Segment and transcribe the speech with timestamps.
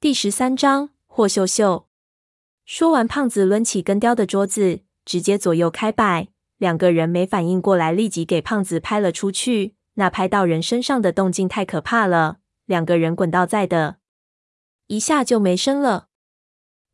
[0.00, 1.86] 第十三章霍秀秀。
[2.64, 6.28] 说完，胖子抡起跟雕的桌子，直接左右开摆。
[6.56, 9.74] 两个人没反应过来，立即给胖子拍了出去。
[9.96, 13.98] 那拍到人身上的动静太可怕了，两个人滚到在的，
[14.86, 16.06] 一下就没声了。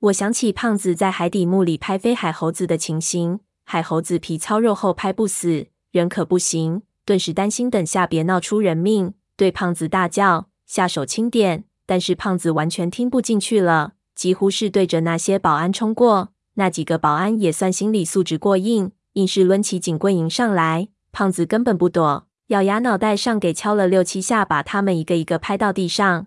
[0.00, 6.82] 我想起胖子在海底墓里拍飞海猴子的情形，海猴子皮糙肉厚，拍不死，人可不行。
[7.04, 11.66] 顿时担心等下别闹出人命，对胖子大叫，下手轻点。
[11.86, 13.94] 但是胖子完全听不进去了。
[14.14, 20.88] 几乎是对着那些保安冲过，那几个保安也算心理素质过硬，硬是抡起警棍迎上来。
[21.12, 26.27] 胖子根本不躲，咬牙脑袋上给敲了六七下，把他们一个一个拍到地上。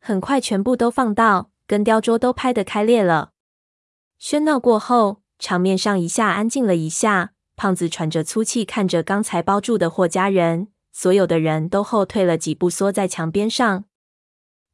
[0.00, 3.30] 很快全部都放倒，跟雕桌都拍得开裂了。
[4.20, 7.32] 喧闹过后，场面上一下安静了一下。
[7.56, 13.84] 胖子喘着粗气，看着刚才包住的霍家人，所有的人都后退了几步，缩在墙边上。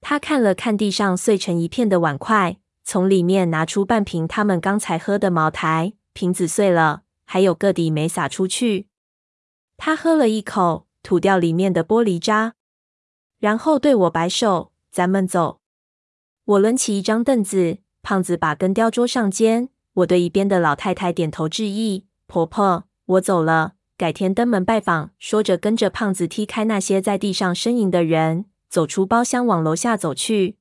[0.07, 8.89] 他看了看地上碎成一片的碗筷，从里面拿出半瓶他们刚才喝的茅台，瓶子碎了，还有个底没洒出去。
[9.79, 12.53] 他喝了一口，吐掉里面的玻璃渣，
[13.39, 15.61] 然后对我摆手：“咱们走。”
[16.45, 19.71] 我抡起一张凳子，胖子把根雕桌上肩。
[19.95, 28.45] 我对一边的老太太点头致意：“婆婆，我走了，改天登门拜访。”说着，跟着胖子踢开那些在地上呻吟的人。
[28.75, 30.57] 走出包厢，往楼下走去。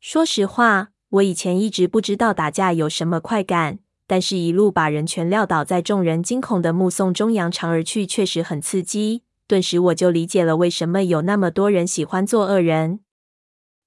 [0.00, 9.24] 说实话，我以前一直不知道打架有什么快感，但是一路把人全撂倒在众人惊恐的目送中扬长而去，确实很刺激。
[9.46, 13.00] 顿时我就理解了为什么有那么多人喜欢做恶人。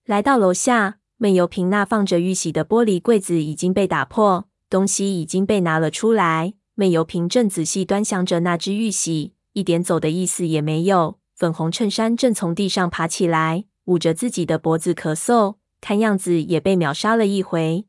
[0.06, 6.54] 来到楼下，闷油瓶那放着玉玺的玻璃柜子已经被打破，东西已经被拿了出来。
[6.76, 11.18] 闷油瓶正仔细端详着那只玉玺，一点走的意思也没有。
[11.42, 17.88] 粉红衬衫正从地上爬起来，捂着自己的脖子咳嗽，看样子也被秒杀了一回。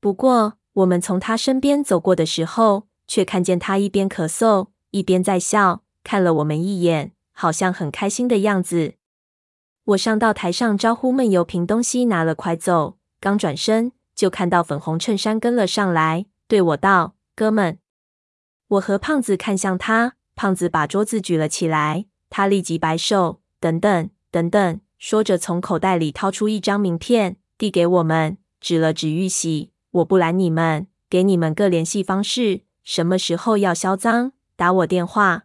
[0.00, 8.94] 不过，我们从他身边走过的时候，却看见他一边咳嗽一边在笑，看了我们一眼，好像很开心的样子。
[9.84, 12.98] 我上到台上招呼闷油瓶，东西拿了快走。
[13.20, 17.78] 刚转身，就看到粉红衬衫跟了上来，对我道：“哥们。”
[18.66, 22.06] 我和胖子看向他，胖子把桌子举了起来。
[22.28, 29.72] 他立即摆手，等等，等等，说着从口袋里掏出一张名片，递给我们，指了指玉玺。
[29.90, 35.44] 我不拦你们，给你们个联系方式，什么时候要销赃，打我电话。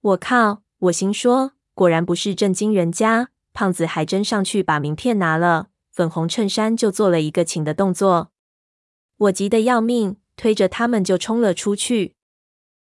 [0.00, 0.62] 我靠！
[0.78, 3.30] 我心说，果然不是正经人家。
[3.54, 8.32] 胖子还真上去把名片拿了，粉红衬衫就做了一个请的动作。
[9.16, 12.16] 我急得要命，推着他们就冲了出去。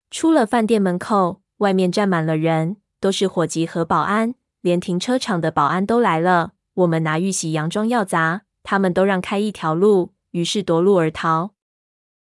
[0.08, 2.76] 出了饭店门口，外面站满了人。
[3.02, 6.52] 都是伙计和保安，连停车场的保安都来了。
[6.74, 11.50] 我们拿玉玺佯装要砸，他们都让开一条路，于是夺路而逃。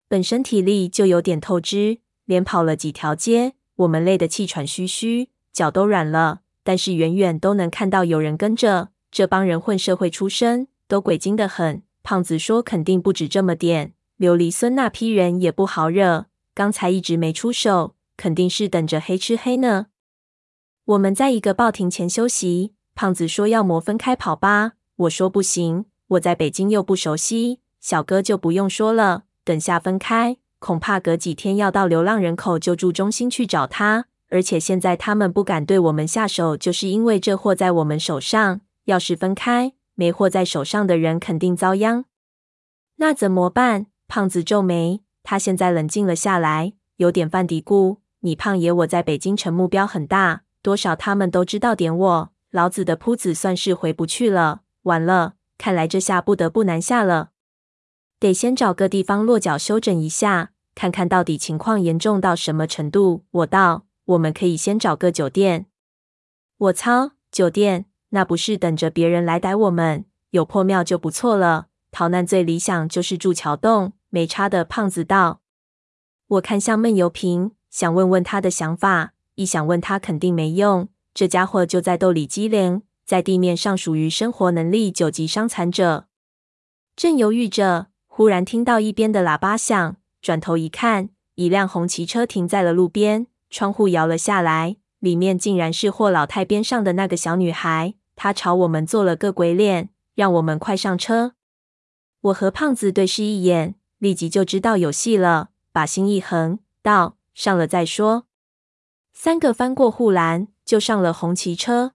[0.08, 6.40] 本身体力就有点透支，连跑了几条街，我们累得气喘吁吁，脚都软了。
[6.64, 11.84] 但是远远都能看到有人跟着，这帮人混社会出身，都鬼精得很。
[12.02, 19.88] 胖子说肯定不止这么点，琉璃孙那批人也不好惹，刚才一直没出手，肯定是等着黑吃黑呢。
[20.86, 42.06] 我们在一个报亭前休息，胖子说要么分开跑吧，我说不行，我在北京又不熟悉，小哥就不用说了，等下分开，恐怕隔几天要到流浪人口救助中心去找他，而且现在他们不敢对我们下手，就是因为这货在我们手上，要是分开，没货在手上的人肯定遭殃。
[42.96, 43.86] 那怎么办？
[44.08, 50.42] 胖子皱眉，他现在冷静了下来，有点犯嘀咕：你胖爷我在北京城目标很大。
[50.62, 54.62] 多少他们都知道点我，老子的铺子算是回不去了。
[54.84, 57.32] 完了，看来这下不得不南下了，
[58.20, 63.24] 得先找个地方落脚休整一下，看看到底情况严重到什么程度。
[63.32, 65.68] 我道，我们可以先找个酒店。
[66.58, 70.06] 我操，酒店那不是等着别人来逮我们？
[70.32, 71.68] 有破庙就不错了。
[71.92, 74.64] 逃难最理想就是住桥洞，没差的。
[74.64, 75.42] 胖子道。
[76.28, 79.14] 我看向闷油瓶，想问问他的想法。
[79.36, 86.08] 一想问他肯定没用，这家伙就在兜里机灵，在地面上属于生活能力九级伤残者。
[86.96, 97.96] 正犹豫着，忽然听到一边的喇叭响，转头一看，一辆红旗车停在了路边，窗户摇了下来，里面竟然是霍老太边上的那个小女孩。
[98.16, 101.34] 她朝我们做了个鬼脸，让我们快上车。
[102.22, 108.28] 我和胖子对视一眼，立即就知道有戏了，把心一横，道：“上了再说。”
[109.24, 111.94] 三个翻过护栏，就上了红旗车。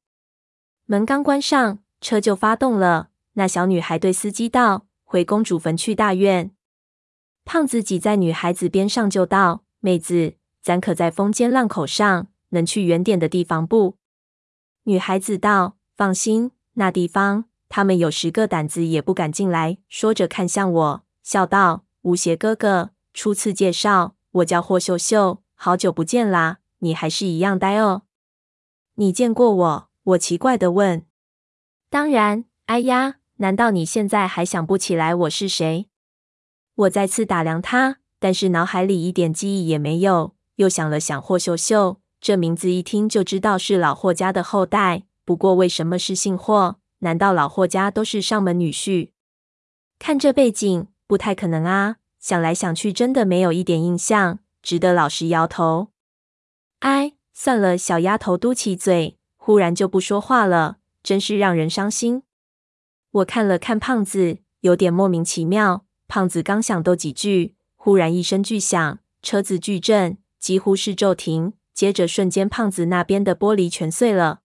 [0.84, 3.08] 门刚关上，车就发动了。
[3.32, 6.52] 那小女孩对司机道：“回公主坟去大院。”
[7.44, 13.96] 胖子挤在女孩子边上就道：“妹子，咱可在风尖浪口上，能去远点的地方不？”
[14.86, 28.02] 女孩子道：“放心，那地方他们有十个胆子也不敢进来。”说着看向我，笑道：“吴邪哥哥，初次介绍，我叫霍秀秀，好久不见啦，你还是一样呆哦。”
[28.96, 29.88] 你见过我？
[30.02, 31.04] 我奇怪的问。
[31.90, 33.16] 当然，哎呀。
[33.38, 35.90] 难道你现在还想不起来我是谁？
[36.74, 40.34] 我再次打量他，但是脑海里一点记忆也没有。
[40.54, 45.02] 又想了想，霍秀秀这名字一听就知道是老霍家的后代。
[45.26, 46.76] 不过为什么是姓霍？
[47.00, 49.10] 难道老霍家都是上门女婿？
[49.98, 51.96] 看这背景，不太可能啊！
[52.18, 55.88] 想来想去，真的没有一点印象，只得老实摇头。
[56.80, 62.22] 哎，算了，小丫头嘟起嘴，忽然就不说话了，真是让人伤心。
[63.10, 65.86] 我看了看胖子，有点莫名其妙。
[66.08, 71.54] 胖子刚想逗几句，忽然一声巨响，车子巨震，几乎是骤停。
[71.74, 74.40] 接着瞬间，胖子那边的玻璃全碎了。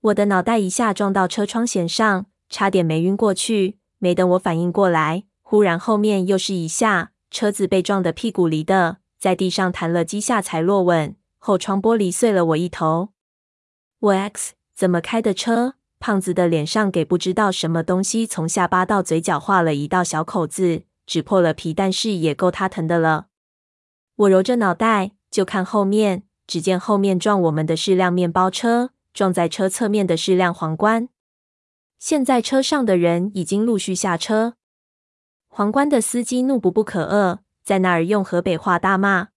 [0.00, 3.78] 我的脑袋一下撞到车窗纤上，差点没晕过去。
[3.98, 13.08] 没等我反应过来，忽然后面又是一下，车子被撞得屁股离的，在地上弹了几下才落稳，后窗玻璃碎了我一头。
[14.00, 15.74] 我 X 怎么开的车？
[16.00, 23.26] 胖子的脸上给不知道什么东西从下巴到嘴角划了一道小口子，只破了皮，但是也够他疼的了。
[24.14, 31.08] 我揉着脑袋就看后面，只见后面撞我们的是辆面包车，撞在车侧面的是辆皇冠。
[31.98, 34.54] 现在车上的人已经陆续下车，
[35.48, 39.30] 皇冠的司机怒不不可遏，在那儿用河北话大骂。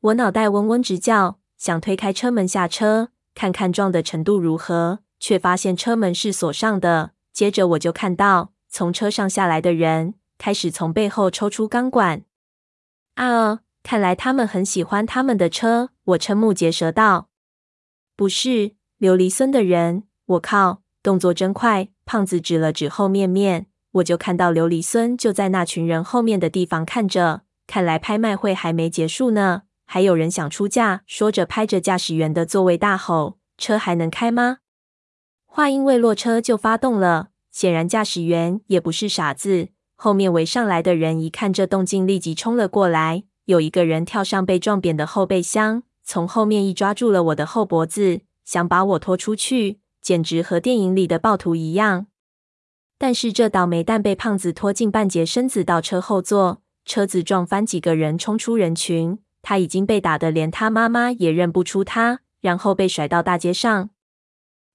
[0.00, 5.00] 我脑袋嗡嗡直叫，想推开车门下车，看看撞的程度如何。
[5.20, 7.12] 却发现车门是锁上的。
[7.32, 12.24] 接着我就看到从车上下来的人开始从背后抽出钢管。
[13.16, 15.90] 啊呃，看来他们很喜欢他们的车。
[16.04, 17.28] 我瞠目结舌道
[18.16, 21.88] ：“不是琉璃村的人。”我靠，动作真快！
[22.06, 27.42] 胖子指了指后面面，我就看到琉璃孙就在那群人后面的地方看着。
[27.66, 31.02] 看来拍卖会还没结束呢，还有人想出价。
[31.04, 34.58] 说着拍着驾驶员的座位大吼：“车还能开吗？”
[35.46, 37.30] 话音未落，车就发动了。
[37.50, 39.70] 显然驾驶员也不是傻子。
[39.96, 43.24] 后面围上来的人一看这动静，立即冲了过来。
[43.46, 52.06] 有一个人跳上被撞扁的后备箱，从后面一抓住了我的后脖子，想把我拖出去，简直和电影里的暴徒一样。
[52.96, 59.18] 但是这倒霉蛋被胖子拖进半截身子到车后座，车子撞翻几个人，冲出人群。
[59.42, 63.90] 他已经被打得连他妈妈也认不出他，然后被甩到大街上。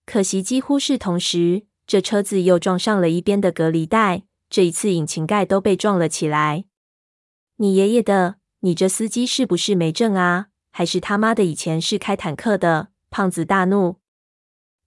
[0.05, 4.23] 可惜，几乎是同时，这车子又撞上了一边的隔离带。
[4.49, 6.65] 这一次，引擎盖都被撞了起来。
[7.57, 8.35] 你爷爷的！
[8.59, 10.47] 你这司机是不是没证啊？
[10.71, 12.89] 还是他妈的以前是开坦克的？
[13.09, 13.97] 胖子大怒。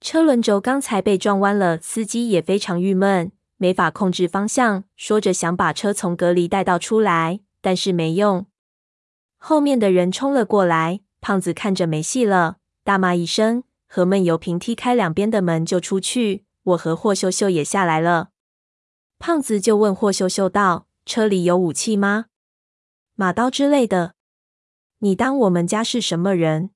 [0.00, 8.46] 车轮轴刚才被撞弯了，司机也非常郁闷，没法控制方向，说着想把车从隔离带倒出来，但是没用。
[9.38, 13.64] 后面的人冲了过来，胖子看着没戏了，大骂一声。
[13.90, 18.28] 和闷油瓶踢开两边的门就出去，我和霍秀秀也下来了。
[19.18, 22.26] 胖子就问霍秀秀道：“车里有武器吗？
[23.14, 24.12] 马刀之类的？
[24.98, 26.68] 你当我们家是什么人？”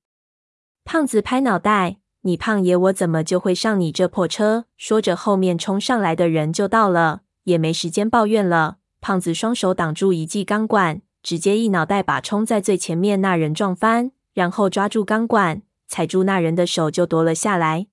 [0.83, 8.77] 胖子拍脑袋：“你胖爷我怎么就会上你这破车？”说着，后面冲上来的人就到了，也没时间抱怨了。
[8.99, 15.63] 胖子双手挡住一记钢管，直接一脑袋把冲在最前面那人撞翻，然后抓住钢管。
[15.87, 17.85] 踩住那人的手就夺了下来，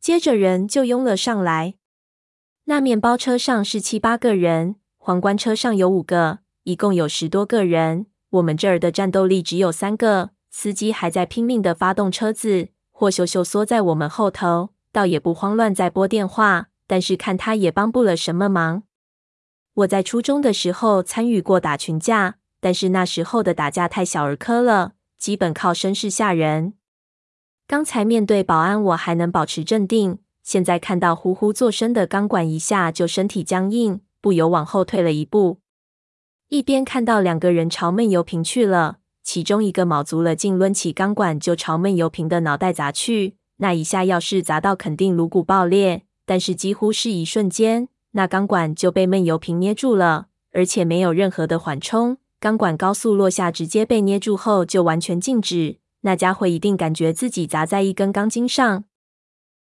[0.00, 1.74] 接着人就拥了上来。
[2.64, 8.06] 那面包车上是七八个人，皇冠车上有五个，一共有十多个人。
[8.28, 12.68] 我们这儿的战斗力只有三个，司机还在拼命的发动车子。
[12.90, 18.82] 霍秀秀缩在我们后头，倒也不慌乱，在拨电话，但是看他也帮不了什么忙。
[19.76, 26.72] 我在初中的时候参与过打群架，但是那时候的打架太小儿科了，基本靠声势吓人。
[27.66, 30.18] 刚才面对保安，我还能保持镇定。
[30.42, 35.58] 现在看到呼呼作声的钢管，一下就身体僵硬，不由往后退了一步。
[36.48, 43.36] 一边看到两个人朝闷油瓶去了，其中一个卯足了劲，抡起钢管就朝闷油瓶的脑袋砸去。
[43.58, 46.04] 那一下要是砸到，肯定颅骨爆裂。
[46.24, 52.16] 但是几乎是一瞬间，那钢管就被闷油瓶捏住了，而且没有任何的缓冲。
[52.40, 55.76] 钢管高速落下，直接被捏住后就完全静止。
[56.00, 58.84] 那家伙一定感觉自己砸在一根钢筋上，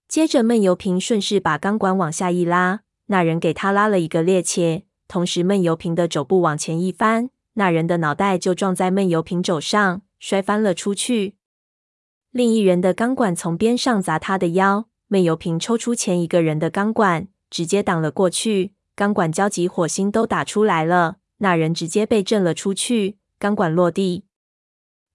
[0.09, 11.37] 接着闷油瓶顺势把钢管往下一拉，那人给他拉了一个趔趄，同时闷油瓶的肘部往前一翻，那人的脑袋就撞在闷油瓶肘上，摔翻了出去。
[12.33, 21.17] 另一人的钢管从边上砸他的腰，闷油瓶抽出前一个人的钢管，直接挡了过去，钢管交集，火星都打出来了。
[21.39, 24.25] 那人直接被震了出去，钢管落地，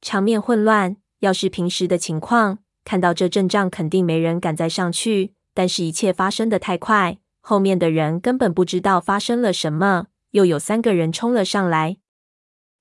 [0.01, 0.97] 场面混乱。
[1.19, 5.33] 要是平时的情况，看到这阵仗，肯定没人敢再上去。
[5.53, 10.07] 但是，一切发生的太快，后面的人根本不知道发生了什么。
[10.31, 11.97] 又有三个人冲了上来，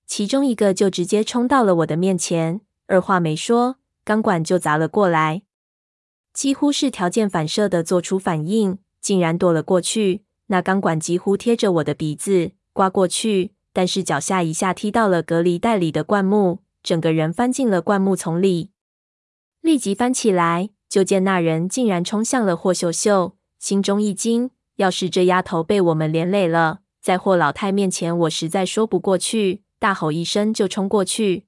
[0.07, 3.77] 其中一个就直接冲到了我的面前，二话没说。
[4.05, 5.43] 钢管就砸了过来，
[6.35, 10.25] 几乎是条件反射的做出反应，竟然躲了过去。
[10.47, 18.71] 那钢管几乎贴着我的鼻子刮过去，但是脚下一下踢到了隔离带里的灌木，整个人翻进了灌木丛里。
[19.61, 24.51] 立即翻起来，就见那人竟然冲向了霍秀秀，心中一惊。
[24.77, 31.47] 要是这丫头被我们连累了，在霍老太面前，我实在说不过去，大吼一声就冲过去。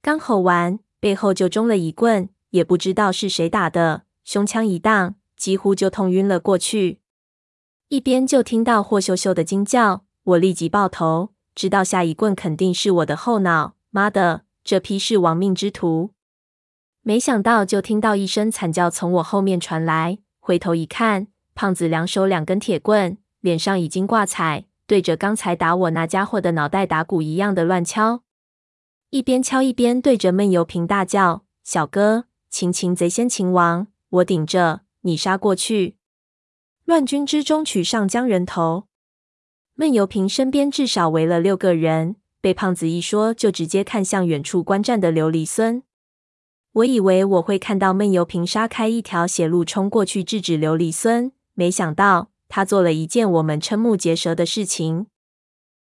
[0.00, 0.78] 刚吼完。
[1.02, 7.00] 背后就中了一棍，也不知道是谁打的，胸腔一荡，几乎就痛晕了过去。
[7.88, 13.74] 一边就听到霍秀秀的惊叫，我立即抱头，知道下一棍肯定是我的后脑。
[13.88, 16.10] 妈的，这批是亡命之徒！
[17.00, 28.22] 没想到就听到一声惨叫从我后面传来，回头一看，胖子两手两根铁棍，脸上已经挂彩，对着刚才打我那家伙的脑袋打鼓一样的乱敲。
[29.08, 35.96] 一边敲一边对着闷油瓶大叫：“小哥，擒擒贼先擒王，我顶着，你杀过去！
[36.84, 38.86] 乱军之中取上将人头。”
[39.74, 45.82] 闷油瓶身边至少围了六个人，被胖子一说，就直接看向远处观战的琉璃孙。
[46.72, 55.06] 我以为我会看到闷油瓶杀开一条血路冲过去制止琉璃孙，没想到他做了一件我们瞠目结舌的事情。